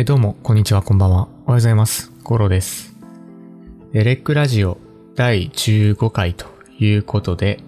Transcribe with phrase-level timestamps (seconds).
[0.00, 1.16] えどうも、こんにちは、こんばんは。
[1.16, 2.10] おはようございます。
[2.24, 2.96] ゴロです。
[3.92, 4.78] えレックラジオ
[5.14, 6.46] 第15回と
[6.78, 7.62] いうことで、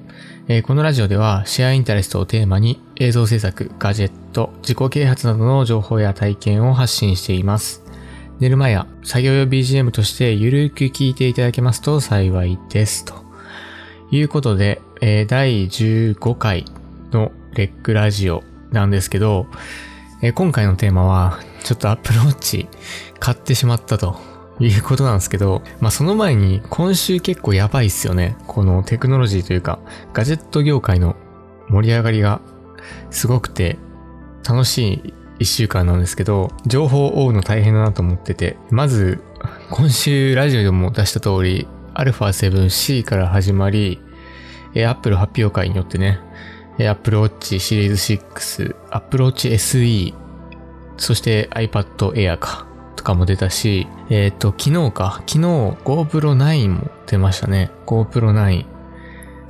[0.48, 7.84] えこのラジオではシェアインタレストをテーマに映像制作、ガジェット、自己啓発などの情報や体験を発信しています。
[8.40, 13.04] 寝る前や作業用 BGM としてゆるく聞いていただけますと幸いです。
[13.04, 13.12] と
[14.10, 16.64] いうことで、え第15回
[17.10, 19.48] のレックラジオなんですけど、
[20.22, 22.68] え今回のテーマは、ちょっと Apple Watch
[23.18, 24.16] 買ってしまったと
[24.60, 28.36] いうことなんですけど、まあその前に今週結構やばいっすよね。
[28.46, 29.78] このテクノロジーというか、
[30.12, 31.16] ガジェット業界の
[31.68, 32.40] 盛り上がりが
[33.10, 33.78] すごくて
[34.46, 39.22] 楽しい一週間なんですけど、情報を追うの大変だなと思ってて、まず
[39.70, 44.00] 今週ラジオでも出した通り、α7C から始まり、
[44.74, 46.20] Apple 発表会によってね、
[46.78, 50.14] Apple Watch シリーズ6、Apple Watch SE、
[51.02, 52.64] そして iPad Air か、
[52.94, 55.38] とかも出たし、えっ、と、昨日か、昨日
[55.84, 57.72] GoPro 9も出ましたね。
[57.86, 58.64] GoPro 9。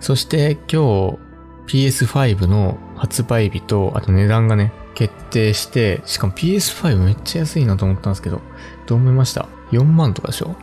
[0.00, 1.18] そして今日
[1.66, 8.40] PS5 の発売日と、あと値段がね、決定して、しかも PS5 めっちゃ安いなと思ったんですけど、
[8.86, 10.56] どう思いました ?4 万とかでしょ？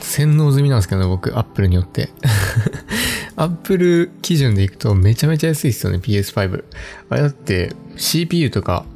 [0.00, 2.08] 洗脳済みなんですけどね、僕、Apple によって。
[3.36, 6.64] アップル基準でいくとめちゃめちゃ安いですよね、PS5。
[7.10, 8.86] あれだって CPU とか、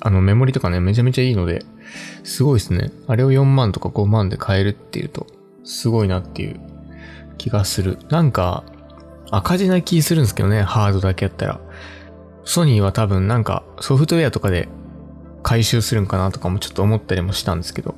[0.00, 1.64] あのメモリとかね、めちゃめちゃいいので、
[2.24, 2.92] すごいですね。
[3.06, 5.26] あれを4万とか5万で買えるっていうと、
[5.64, 6.60] すごいなっていう
[7.38, 7.98] 気がする。
[8.08, 8.64] なんか、
[9.30, 11.60] 赤字な気するんですけどね、ハードだけやったら。
[12.44, 14.68] ソニーは多分なんかソフトウェアとかで
[15.42, 17.96] 回収するんかなとかもちょっと思ったりもしたんですけど、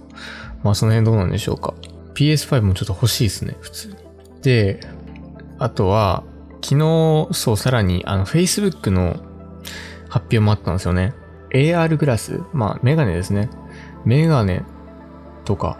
[0.63, 1.75] まあその辺どうなんでしょうか。
[2.15, 3.97] PS5 もちょっと欲しいですね、普通。
[4.43, 4.81] で、
[5.59, 6.25] あとは、
[6.63, 9.17] 昨日、そう、さらに、あの、Facebook の
[10.09, 11.15] 発表もあったんですよね。
[11.51, 12.43] AR グラス？
[12.53, 13.51] まあ、メガネですね。
[14.05, 14.63] メガネ
[15.45, 15.79] とか。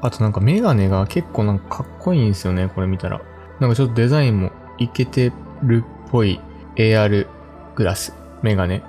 [0.00, 3.20] あとなんかメガネが結構なんかかっこいいんですよね、これ見たら。
[3.60, 5.32] なんかちょっとデザインもイケて
[5.62, 6.40] るっぽい
[6.76, 7.26] AR
[7.76, 8.82] グラス、メガネ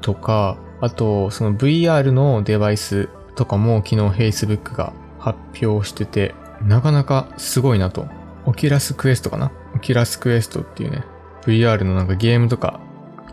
[0.00, 8.06] とか、あと、その VR のデバイスとかも昨日 Facebook が発表してて、なかなかすごいなと。
[8.46, 9.50] Oculus Quest かな？
[9.74, 11.04] Oculus Quest っていうね、
[11.46, 12.78] VR のなんかゲームとか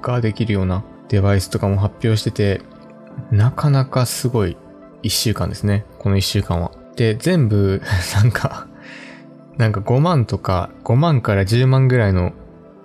[0.02, 2.62] ができるようなデバイスとかも発表してて、
[3.32, 4.56] なかなかすごい
[5.04, 5.86] 一週間ですね。
[6.00, 6.72] この一週間は。
[6.96, 7.82] で、全部、
[8.16, 8.68] なんか、
[9.58, 12.32] なんか5万とか、5万から10万ぐらいの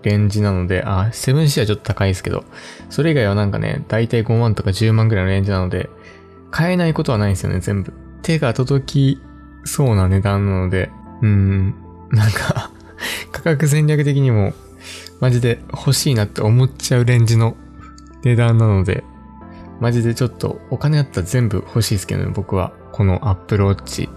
[0.02, 2.42] レンジなので、あ、7C はちょっと高いですけど、
[2.90, 5.88] それ以外はなんかね、だいたい5万とか10万ぐらいのレンジなので、
[6.50, 7.92] 買えないことはないんですよね、全部。
[8.22, 9.22] 手が届き
[9.64, 10.90] そうな値段なので、
[11.22, 11.74] うーん、
[12.10, 12.72] なんか、
[13.30, 14.52] 価格戦略的にも、
[15.20, 17.56] マジで欲しいなって思っちゃうレンジの
[18.22, 19.04] 値段なので、
[19.80, 22.72] マジでちょっとお金あったら全部欲しいですけどね、僕は。
[22.92, 24.08] この Apple Watch、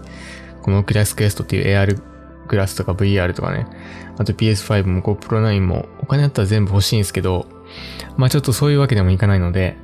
[0.62, 2.00] この Oculus Quest っていう AR
[2.48, 3.66] グラスとか VR とかね、
[4.16, 7.46] あと PS5 も GoPro 9もお金あったら全部欲しいんですけど、
[8.16, 9.76] まあちょっとそういうわけでもいかないので、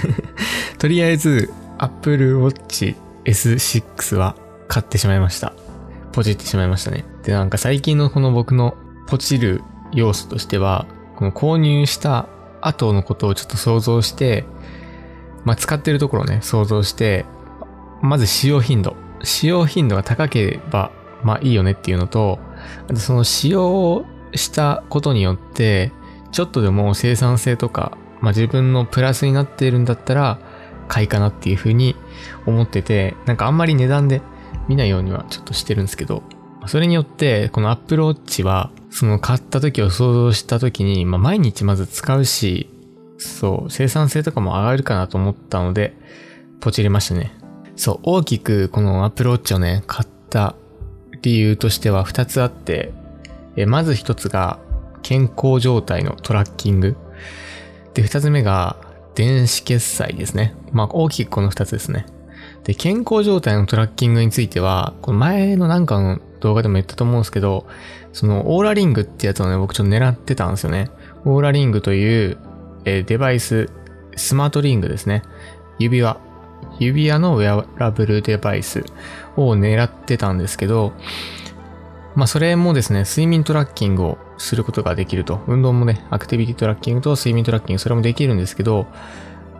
[0.78, 2.94] とりあえず Apple Watch
[3.24, 4.36] S6 は
[4.68, 5.54] 買ってしまいました。
[6.12, 7.04] ポチってしまいましたね。
[7.24, 8.74] で、なんか最近のこの僕の
[9.06, 9.62] ポチる
[9.92, 10.86] 要素としては、
[11.16, 12.28] この購入した
[12.60, 14.44] 後のことをちょっと想像して、
[15.44, 17.24] まあ使ってるところをね、想像して、
[18.02, 18.96] まず使用頻度。
[19.22, 22.38] 使用頻度が高ければ、まあいいよねっていうのと、
[22.88, 25.92] あとその使用したことによって、
[26.32, 30.38] ちょっとでも生産性とか、まあ自分のプラスになっているんだったら、
[30.88, 31.96] 買いかなっていうふうに
[32.46, 34.22] 思ってて、なんかあんまり値段で
[34.68, 36.22] 見ないようにはちょっとしてるんですけど、
[36.68, 42.70] それによって、この Apple Watch は、その買った時を想像した時に、まあ毎日まず使うし、
[43.18, 45.94] そう、生産性とかも上がるかなと思ったので、
[46.60, 47.32] ポチりましたね。
[47.76, 50.54] そう、大きくこの Apple Watch をね、買った
[51.22, 52.92] 理由としては2つあって、
[53.56, 54.58] えまず1つが
[55.02, 56.96] 健康状態のトラッキング。
[57.94, 58.76] で、2つ目が
[59.14, 60.54] 電子決済ですね。
[60.72, 62.06] まあ大きくこの2つですね。
[62.64, 67.66] で、健康状態のトラッキングについては、この前のなんかの動画でも言ったと思うんですけど、
[68.12, 70.90] そのオーラリングってやつをね、僕ちょっと狙ってたんですよね。
[71.24, 72.38] オーラリングという、
[72.84, 73.70] えーデバイス、
[74.16, 75.22] スマートリングですね。
[75.78, 76.18] 指輪。
[76.78, 78.84] 指輪のウェアラブルデバイス
[79.36, 80.92] を狙ってたんですけど、
[82.14, 85.40] まあそれもですね、睡眠トラッキングをすることができると。
[85.46, 88.86] 運動もね、アクティビティトラッキングと睡眠トラッキング、それもできるんですけど、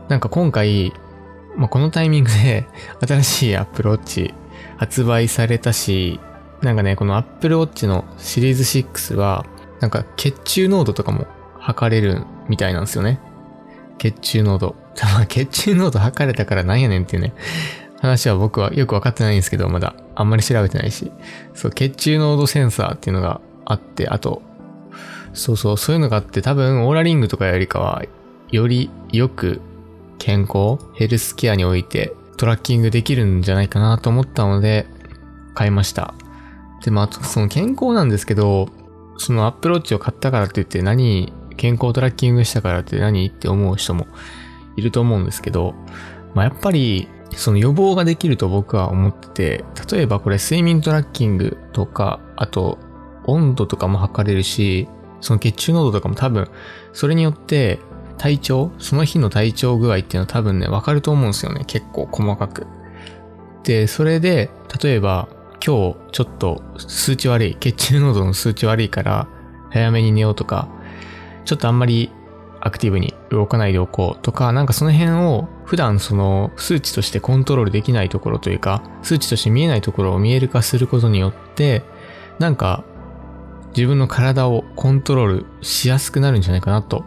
[0.09, 0.93] なんか今回、
[1.57, 2.67] まあ、このタイミングで
[3.07, 4.33] 新しい Apple Watch
[4.77, 6.21] 発売されたし、
[6.63, 9.45] なんかね、この Apple Watch のシリーズ6は、
[9.81, 11.27] なんか血中濃度とかも
[11.59, 13.21] 測れるみたいなんですよね。
[13.99, 14.75] 血中濃度。
[15.29, 17.35] 血中濃度測れたからなんやねんっていうね、
[18.01, 21.13] 話は僕はよくわかってないんですけど、まだあんまり調べてないし、
[21.55, 24.43] そう、血中濃度センサーっていうのがあって、あと、
[25.35, 28.03] そうそう、そういうのがあって多分オーラリングとかよりかは、
[28.51, 29.61] よりよく
[30.19, 34.87] 健康、ヘルスケアにおいてトラッキングできるんじゃないかなと思ったので、
[35.55, 36.15] 買いました。
[36.85, 38.69] で、まあ、その健康なんですけど、
[39.19, 44.07] そのアップローチを買ったからって言って何、健康トラッキングしたからって何って思う人も
[44.77, 45.75] いると思うんですけど、
[46.35, 52.79] まあ、やっぱり、その予防ができると僕は思ってて、例えばこれ睡眠トラッキングとか、あと
[53.25, 54.89] 温度とかも測れるし、
[55.21, 56.49] その血中濃度とかも多分、
[56.93, 57.81] それによって
[58.19, 61.65] 体調、その日の体調具合っていうのは多分ね、わかると思うんですよね。
[61.67, 62.67] 結構細かく。
[63.65, 64.51] で、それで、
[64.83, 65.29] 例えば、
[65.65, 69.29] 今日ちょっと数値悪い、血中濃度の数値悪いから、
[69.71, 70.69] 早めに寝ようとか、
[71.45, 72.11] ちょっとあんまり
[72.61, 81.83] アクティブに動かないでおこうとか、なんかその辺を普段その数値としてコントロールできないところというか、数値として見えないところを見える化することによって、
[82.39, 82.85] なんか
[83.77, 87.05] 自分の体をコントロールしやすくなるんじゃないかなと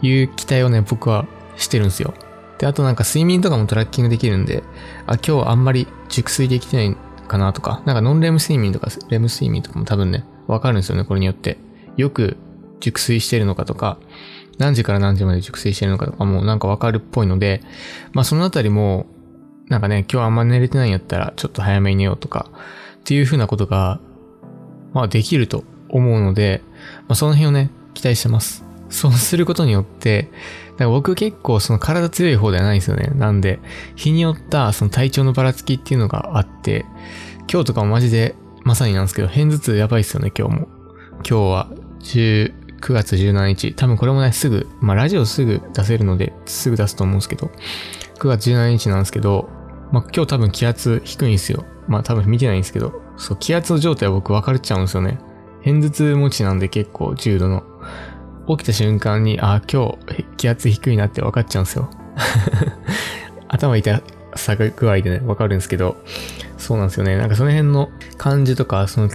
[0.00, 1.26] いう期待をね、僕は
[1.56, 2.14] してるんですよ。
[2.58, 4.62] で、あとなんか睡眠とかもトラッキングできるんで、
[5.06, 6.96] あ、今日あんまり熟睡できてない
[7.28, 11.58] かなとか、なんかノンレム睡眠とかレム睡眠とかも多分ね、わかるんですよね、これによって。
[11.96, 12.36] よく
[12.80, 13.98] 熟睡してるのかとか、
[14.58, 17.62] 何時から何時まで熟睡してるのかとかもなんかわかるっぽいので、
[18.12, 19.06] まあそのあたりも、
[19.68, 22.50] なんかね、今日あんま寝れてないんやったらちょっと早めに寝ようとか、
[23.00, 24.00] っていう風なことが、
[24.92, 26.62] まあできると思うので、
[27.02, 28.64] まあその辺をね、期待してます。
[28.90, 30.30] そうすることによって、
[30.84, 33.10] ら僕結構その体強い方ではないんですよね。
[33.14, 33.60] なんで、
[33.96, 36.84] 日によったその体調のばらつきっていうのがあって、
[37.50, 38.34] 今日とかもマジで
[38.64, 40.68] まさになんですけど、偏頭痛やばいっすよね、今日も。
[41.18, 41.68] 今日は
[42.00, 42.52] 19
[42.92, 43.74] 月17日。
[43.74, 47.50] 多分これもね、すぐ、まあラジオすぐ出せるので、すぐ出すと思うんですけど、
[48.18, 49.48] 9月17日なんですけど、
[49.90, 51.64] まあ今日多分気圧低いんですよ。
[51.86, 55.18] まあ多分見てないんですけど、そう、気圧の状態は僕分かれちゃうんですよね。
[55.62, 57.64] 偏頭痛持ちなんで結構重度の。
[58.56, 61.90] 起きた瞬間に、あ、今日気圧低いなって分かっちゃうんですよ。
[63.48, 64.02] 頭痛
[64.34, 65.96] さ具合でね、分かるんですけど、
[66.56, 67.16] そうなんですよね。
[67.16, 69.08] なんかその辺の感じとか、その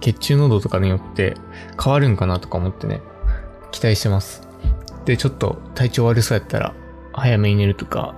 [0.00, 1.34] 血中濃度とかによって
[1.82, 3.00] 変わるんかなとか思ってね、
[3.70, 4.42] 期待してます。
[5.04, 6.74] で、ちょっと体調悪そうやったら、
[7.12, 8.14] 早めに寝るとか、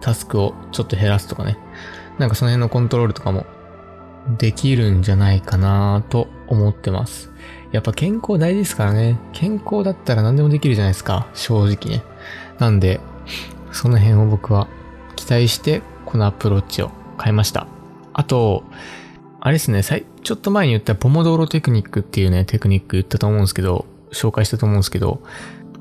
[0.00, 1.58] タスクをちょっと減らすとかね。
[2.18, 3.46] なんかその辺のコントロールとかも
[4.38, 7.30] できるんじゃないかなと思ってます。
[7.72, 9.18] やっぱ健康大事ですからね。
[9.32, 11.26] 健康だったら何でもできるじゃないですか。
[11.34, 12.02] 正直ね。
[12.58, 13.00] なんで、
[13.72, 14.68] その辺を僕は
[15.16, 16.90] 期待して、この Apple Watch を
[17.20, 17.66] 買いました。
[18.12, 18.64] あと、
[19.40, 25.20] あれですね、ちょっと前に言ったポモドーロテクニックっていうね、テクニック言ったと思うんですけど、紹介したと思うんですけど、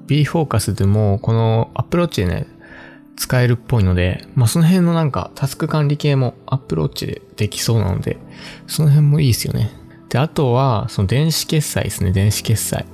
[0.07, 2.47] B フォーカスでもこのアプローチでね、
[3.15, 8.17] 使えるっぽいので、まあその辺のなんかタスク管理系も Apple Watch でできそうなので、
[8.67, 9.71] その辺もいいですよね。
[10.09, 12.85] で、あとは、その電子決済ですね、電子決済。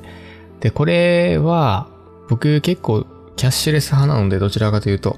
[0.62, 1.90] で、これは、
[2.30, 3.06] 僕結構
[3.36, 5.18] キャッシュレス派なので、どちらかというと、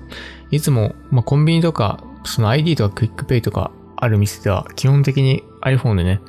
[0.49, 6.21] いつも、ま、コンビニとか、その ID とかクイックペイとかある店では、基本的に iPhone でね、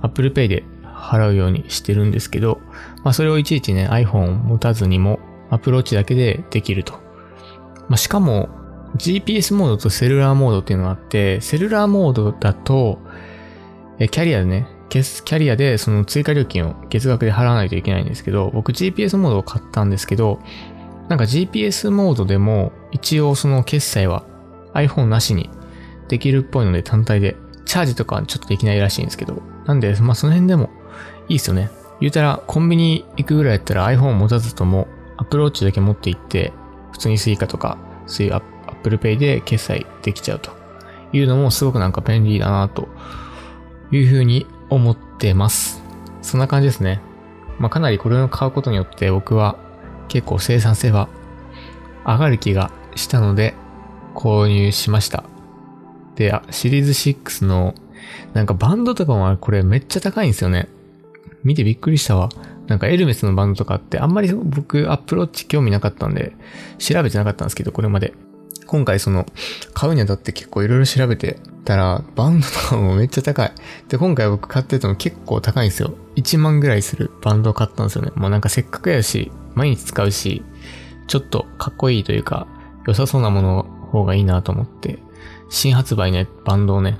[0.00, 2.60] Apple Pay で払うようにしてるんですけど、
[3.04, 5.20] まあ、それをいちいちね、iPhone を持たずにも、
[5.50, 7.01] Apple Watch だけでできると。
[7.88, 8.48] まあ、しかも、
[8.96, 12.98] GPS モードとセルラーモードっていうのがあって、セルラーモードだと、
[13.98, 20.40] キャリアでね、キャリアでその追加料金を月額で払わないといけないんですけど、僕 GPS モードを買ったんですけど、
[21.08, 24.24] なんか GPS モードでも一応その決済は
[24.74, 25.50] iPhone なしに
[26.08, 30.68] できるっぽいので単体で、チャージとかはちょっとできないらしいんですけど、なんで、まあその辺でも
[31.28, 31.70] いいですよね。
[32.00, 36.52] 言うたらコンビニ行くぐらいやったら iPhone 持たずともアプローチだけ持って行って、
[36.92, 40.50] 普通に Suica とか、そういう Apple Pay で決済できちゃうと
[41.12, 42.88] いうのもすごくなんか便利だなと
[43.90, 45.82] いうふうに思ってます。
[46.22, 47.00] そんな感じですね。
[47.58, 49.56] まあ、かなりこれを買うことによって僕は
[50.08, 51.08] 結構生産性は
[52.04, 53.54] 上がる気がしたので
[54.14, 55.24] 購入しました。
[56.16, 57.74] で、シリーズ6の
[58.34, 60.68] なんかバンドとかもこれめっちゃ高いんですよね。
[61.44, 62.28] 見てびっくりしたわ。
[62.72, 66.34] なんかエルメスのバンドとかってあんまり僕アップローチ興味なかったんで
[66.78, 68.14] 調べてなかったんですけど、これまで。
[68.66, 69.26] 今回その
[69.74, 73.52] 買うにあたって結構いろいろ調べてたら、バンドとかもめっちゃ高い。
[73.88, 75.92] で、今回僕買ってたの結構高いんですよ。
[76.16, 78.12] 1万ぐらいするバンドを買ったんですよね。
[78.14, 80.42] もうなんかせっかくやし、毎日使うし、
[81.06, 82.46] ちょっとかっこいいというか、
[82.86, 84.98] 良さそうなもの方がいいなと思って、
[85.50, 86.96] 新発売ね、バンドをね、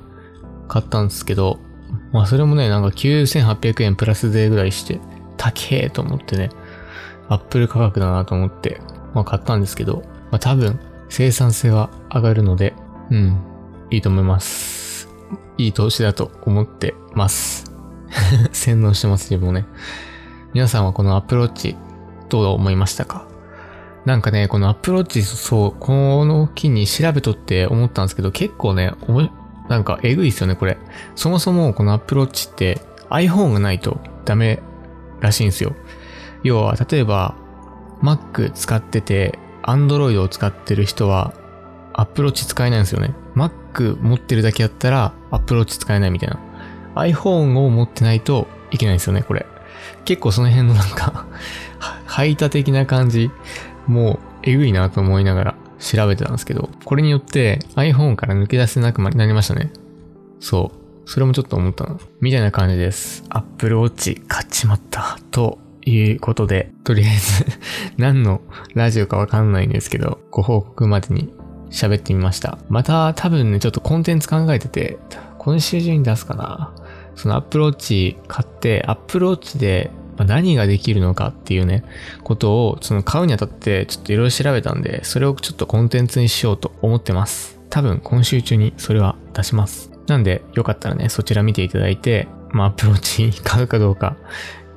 [0.69, 1.59] 買ったんですけど、
[2.13, 5.01] まあそれもね、なんか9800円プラス税ぐらいして、
[5.43, 6.51] 高えと思ってね、
[7.29, 8.81] アップル価格だなと思って、
[9.13, 12.75] まあ買ったんですけど、まあ多分、生産性は上がるので、
[13.11, 13.37] うん、
[13.91, 15.09] いいと思います。
[15.59, 17.73] いい投資だと思ってます。
[18.53, 19.67] 洗脳してます、自分もね。
[20.55, 21.77] 皆さんはこのアプローチ、
[22.29, 23.27] どう思いましたか？
[24.05, 28.93] なんかね、このアプローチ、そう、この機に調べとって思ったんですけど、結構ね、
[29.69, 30.79] なんかえぐいっすよね、これ。
[31.15, 32.81] そもそもこの Apple Watch って
[33.11, 34.63] iPhone がないとダメ
[35.23, 35.75] らしいんですよ。
[36.43, 37.35] 要は、例えば、
[38.03, 41.33] Mac 使ってて、Android を使ってる人は、
[41.95, 43.15] Apple Watch 使えないんですよね。
[43.35, 46.39] Mac 持ってるだけやったら、 Apple Watch 使えないみたいな。
[46.95, 49.47] iPhone を持ってないといけないんですよね、これ。
[50.05, 51.27] 結構その辺のなんか
[52.07, 53.31] 排他的な感じ、
[53.87, 59.71] もう、えぐいなと思いながら調べてたんですけど、これによって iPhone から抜け出せなくなりましたね。
[60.41, 60.82] そう。
[61.05, 62.01] それもちょっと思ったの。
[62.21, 63.25] みたいな感じです。
[63.29, 65.19] Apple Watch 買っちまった。
[65.31, 67.45] ということで、とりあえず
[67.99, 68.41] 何の
[68.75, 71.33] ラジオかわかんないんですけど、ご報告までに
[71.71, 72.59] 喋ってみました。
[72.69, 74.99] また多分ね、ちょっとコンテンツ考えてて、
[75.39, 76.73] 今週中に出すかな。
[77.15, 81.85] そのアップローチ買って、アップローチで何ができるのかっていうね、
[82.23, 87.59] ことを、その買うにあたってちょっといろいろ調べたんで、それをちょっとコンテンツにしようと思ってます。
[87.71, 89.92] 多分今週中にそれは出します。
[90.13, 94.17] なんで、よかったらね、そちら見ていただいて、まあ、アプローチに買うかどうか、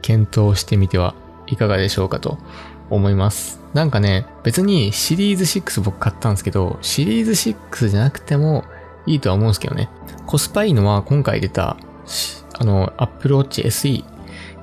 [0.02, 1.14] 検討してみては
[1.48, 2.38] いかがでしょうかと
[2.90, 3.60] 思います。
[3.74, 8.64] なんかね、別にシリーズ6僕買ったんですけど、シリーズ6じゃなくても
[9.06, 9.90] いいとは思うんですけどね。
[10.26, 11.76] コスパいいのは今回出た、
[12.58, 14.06] あの、Apple Watch SE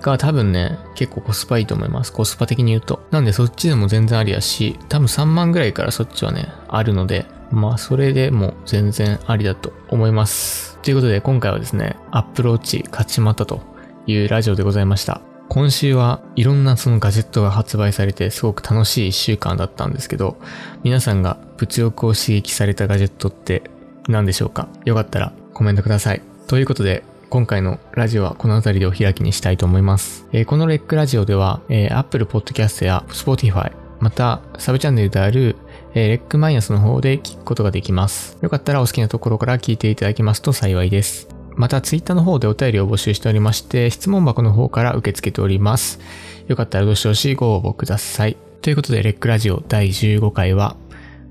[0.01, 2.13] が多分ね、結構コスパいいと思います。
[2.15, 3.03] コスパ的に言うと。
[3.11, 10.79] なんでそっちでも全然ありやし、多分3万ぐらいからそっちはね、あるので、まあそれでも全然ありだと思います。
[10.79, 13.61] ということで今回はですね、Apple Watch 勝ちまったと
[14.07, 15.21] いうラジオでございました。
[15.49, 20.39] 今週はいろんなそのガジェットが発売されてすごく楽しい一週間だったんですけど、
[20.83, 23.63] 皆さんが物欲を刺激されたガジェットって
[24.09, 24.69] 何でしょうか？
[24.87, 26.23] よかったらコメントください。
[26.47, 30.27] ということで、今回のラジオはこの辺りでお開きにしたいと思います。
[30.33, 35.57] えー、このレックラジオでは、えー、Apple Podcast や Spotify、またサブチャンネルである、
[35.95, 38.39] えー、レックマイナスの方で聞くことができます。
[38.41, 41.29] よかったらお好きなところから聞いていただけますと幸いです。
[41.55, 46.01] また、ツイッターの方でお便りを募集しておりまして、質問箱の方から受け付けております。
[46.49, 48.37] よかったらどしどしご応募ください。
[48.63, 50.77] ということで、レックラジオ第15回は、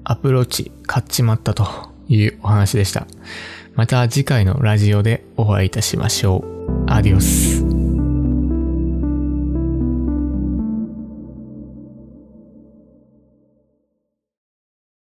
[0.03, 1.67] アプローチ買っちまったと
[2.07, 3.07] いうお話でした。
[3.75, 6.83] また次回のラジオでお会いいたしましょう。
[6.87, 7.70] アディオス。